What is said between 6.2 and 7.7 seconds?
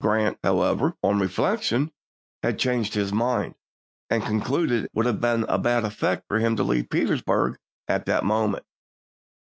for him to leave Petersburg